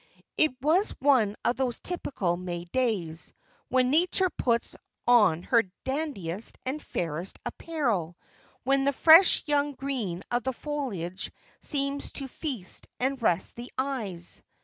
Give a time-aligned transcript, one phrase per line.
[0.35, 3.33] It was one of those typical May days,
[3.69, 8.17] when Nature puts on her daintiest and fairest apparel,
[8.63, 14.41] when the fresh young green of the foliage seems to feast and rest the eyes.